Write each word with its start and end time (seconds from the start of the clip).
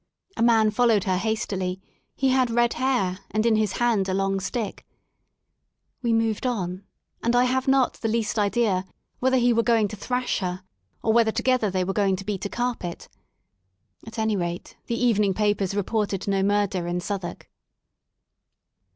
A 0.35 0.41
man 0.41 0.71
followed 0.71 1.03
her 1.03 1.17
hastily, 1.17 1.79
he 2.15 2.29
had 2.29 2.49
red 2.49 2.73
hair, 2.73 3.19
and 3.29 3.45
in 3.45 3.55
his 3.55 3.73
hand 3.73 4.09
a 4.09 4.15
long 4.15 4.39
stick. 4.39 4.83
We 6.01 6.11
moved 6.11 6.47
on, 6.47 6.83
and 7.21 7.35
I 7.35 7.43
have 7.43 7.67
not 7.67 8.01
the 8.01 8.07
least 8.07 8.39
idea 8.39 8.85
whether 9.19 9.37
he 9.37 9.53
were 9.53 9.61
going 9.61 9.87
to 9.89 9.95
thrash 9.95 10.39
her, 10.39 10.63
or 11.03 11.13
whether 11.13 11.31
together 11.31 11.69
they 11.69 11.83
were 11.83 11.93
going 11.93 12.15
to 12.15 12.25
beat 12.25 12.45
a 12.45 12.49
carpet. 12.49 13.09
At 14.07 14.17
any 14.17 14.35
rate, 14.35 14.75
the 14.87 14.99
evening 14.99 15.35
papers 15.35 15.75
reported 15.75 16.27
no 16.27 16.41
murder 16.41 16.87
in 16.87 16.99
South 16.99 17.21
wark. 17.21 17.47